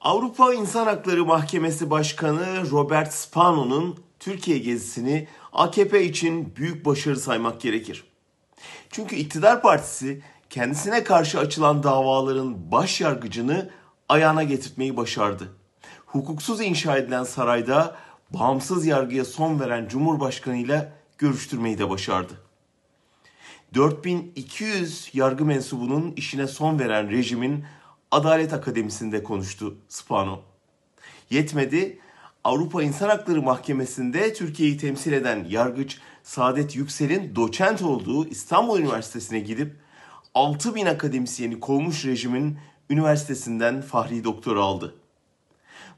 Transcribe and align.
Avrupa 0.00 0.54
İnsan 0.54 0.86
Hakları 0.86 1.24
Mahkemesi 1.24 1.90
Başkanı 1.90 2.70
Robert 2.70 3.12
Spano'nun 3.12 3.98
Türkiye 4.20 4.58
gezisini 4.58 5.28
AKP 5.52 6.04
için 6.04 6.56
büyük 6.56 6.84
başarı 6.84 7.16
saymak 7.16 7.60
gerekir. 7.60 8.04
Çünkü 8.90 9.16
iktidar 9.16 9.62
partisi 9.62 10.22
kendisine 10.50 11.04
karşı 11.04 11.38
açılan 11.38 11.82
davaların 11.82 12.72
baş 12.72 13.00
yargıcını 13.00 13.70
ayağına 14.08 14.42
getirtmeyi 14.42 14.96
başardı. 14.96 15.48
Hukuksuz 16.06 16.60
inşa 16.60 16.96
edilen 16.96 17.24
sarayda 17.24 17.96
bağımsız 18.30 18.86
yargıya 18.86 19.24
son 19.24 19.60
veren 19.60 19.88
Cumhurbaşkanı 19.88 20.56
ile 20.56 20.92
görüştürmeyi 21.18 21.78
de 21.78 21.90
başardı. 21.90 22.32
4200 23.74 25.10
yargı 25.12 25.44
mensubunun 25.44 26.12
işine 26.16 26.46
son 26.46 26.78
veren 26.78 27.10
rejimin 27.10 27.64
Adalet 28.10 28.52
Akademisi'nde 28.52 29.22
konuştu 29.22 29.76
Spano. 29.88 30.40
Yetmedi, 31.30 31.98
Avrupa 32.44 32.82
İnsan 32.82 33.08
Hakları 33.08 33.42
Mahkemesi'nde 33.42 34.32
Türkiye'yi 34.32 34.76
temsil 34.76 35.12
eden 35.12 35.46
yargıç 35.48 35.98
Saadet 36.22 36.76
Yüksel'in 36.76 37.36
doçent 37.36 37.82
olduğu 37.82 38.28
İstanbul 38.28 38.78
Üniversitesi'ne 38.80 39.40
gidip 39.40 39.76
6000 40.34 40.86
akademisyeni 40.86 41.60
kovmuş 41.60 42.04
rejimin 42.04 42.58
üniversitesinden 42.90 43.80
Fahri 43.80 44.24
Doktoru 44.24 44.62
aldı. 44.62 44.94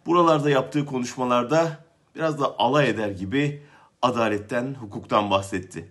Buralarda 0.07 0.51
yaptığı 0.51 0.87
konuşmalarda 0.87 1.85
biraz 2.17 2.41
da 2.41 2.59
alay 2.59 2.91
eder 2.91 3.11
gibi 3.11 3.63
adaletten, 4.03 4.75
hukuktan 4.75 5.31
bahsetti. 5.31 5.89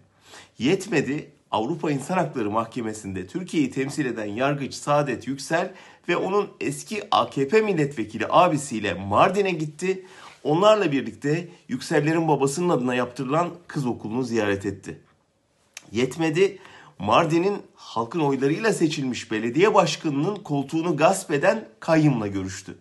Yetmedi, 0.57 1.31
Avrupa 1.51 1.91
İnsan 1.91 2.17
Hakları 2.17 2.51
Mahkemesi'nde 2.51 3.27
Türkiye'yi 3.27 3.71
temsil 3.71 4.05
eden 4.05 4.25
yargıç 4.25 4.73
Saadet 4.73 5.27
Yüksel 5.27 5.73
ve 6.09 6.17
onun 6.17 6.49
eski 6.59 7.03
AKP 7.11 7.61
milletvekili 7.61 8.25
abisiyle 8.29 8.93
Mardin'e 8.93 9.51
gitti. 9.51 10.05
Onlarla 10.43 10.91
birlikte 10.91 11.47
Yüksellerin 11.67 12.27
babasının 12.27 12.69
adına 12.69 12.95
yaptırılan 12.95 13.49
kız 13.67 13.85
okulunu 13.85 14.23
ziyaret 14.23 14.65
etti. 14.65 15.01
Yetmedi, 15.91 16.57
Mardin'in 16.99 17.57
halkın 17.75 18.19
oylarıyla 18.19 18.73
seçilmiş 18.73 19.31
belediye 19.31 19.73
başkanının 19.73 20.35
koltuğunu 20.35 20.97
gasp 20.97 21.31
eden 21.31 21.67
kayyımla 21.79 22.27
görüştü. 22.27 22.77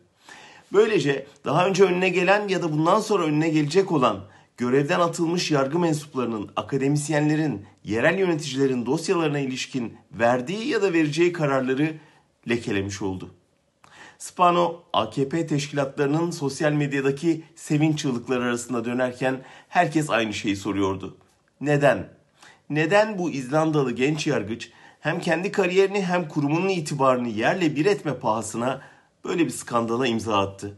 Böylece 0.73 1.27
daha 1.45 1.67
önce 1.67 1.84
önüne 1.84 2.09
gelen 2.09 2.48
ya 2.48 2.62
da 2.62 2.73
bundan 2.73 3.00
sonra 3.00 3.25
önüne 3.25 3.48
gelecek 3.48 3.93
olan 3.93 4.25
görevden 4.56 5.00
atılmış 5.00 5.50
yargı 5.50 5.78
mensuplarının, 5.78 6.50
akademisyenlerin, 6.56 7.67
yerel 7.89 8.19
yöneticilerin 8.19 8.86
dosyalarına 8.86 9.39
ilişkin 9.39 9.97
verdiği 10.12 10.69
ya 10.69 10.83
da 10.83 10.92
vereceği 10.92 11.33
kararları 11.33 11.94
lekelemiş 12.48 13.03
oldu. 13.03 13.34
Spano, 14.19 14.83
AKP 14.92 15.47
teşkilatlarının 15.47 16.31
sosyal 16.31 16.72
medyadaki 16.72 17.44
sevinç 17.55 17.98
çığlıkları 17.98 18.44
arasında 18.44 18.84
dönerken 18.84 19.41
herkes 19.69 20.11
aynı 20.11 20.34
şeyi 20.34 20.56
soruyordu. 20.56 21.16
Neden? 21.61 22.09
Neden 22.70 23.19
bu 23.19 23.31
İzlandalı 23.31 23.92
genç 23.92 24.27
yargıç 24.27 24.70
hem 25.00 25.20
kendi 25.20 25.53
kariyerini 25.53 26.05
hem 26.05 26.28
kurumunun 26.28 26.69
itibarını 26.69 27.28
yerle 27.28 27.77
bir 27.77 27.86
etme 27.86 28.14
pahasına 28.14 28.81
böyle 29.25 29.44
bir 29.44 29.50
skandala 29.50 30.06
imza 30.06 30.39
attı? 30.39 30.77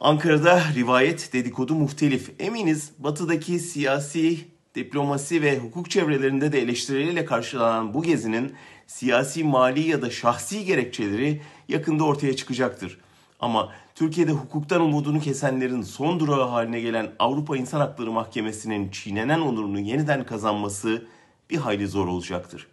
Ankara'da 0.00 0.62
rivayet 0.74 1.32
dedikodu 1.32 1.74
muhtelif. 1.74 2.30
Eminiz 2.38 2.92
batıdaki 2.98 3.58
siyasi, 3.58 4.38
diplomasi 4.78 5.42
ve 5.42 5.58
hukuk 5.58 5.90
çevrelerinde 5.90 6.52
de 6.52 6.62
eleştirileriyle 6.62 7.24
karşılanan 7.24 7.94
bu 7.94 8.02
gezinin 8.02 8.54
siyasi, 8.86 9.44
mali 9.44 9.80
ya 9.80 10.02
da 10.02 10.10
şahsi 10.10 10.64
gerekçeleri 10.64 11.42
yakında 11.68 12.04
ortaya 12.04 12.36
çıkacaktır. 12.36 12.98
Ama 13.40 13.72
Türkiye'de 13.94 14.32
hukuktan 14.32 14.80
umudunu 14.80 15.20
kesenlerin 15.20 15.82
son 15.82 16.20
durağı 16.20 16.48
haline 16.48 16.80
gelen 16.80 17.12
Avrupa 17.18 17.56
İnsan 17.56 17.80
Hakları 17.80 18.12
Mahkemesi'nin 18.12 18.90
çiğnenen 18.90 19.40
onurunu 19.40 19.80
yeniden 19.80 20.24
kazanması 20.24 21.06
bir 21.50 21.56
hayli 21.56 21.88
zor 21.88 22.08
olacaktır. 22.08 22.66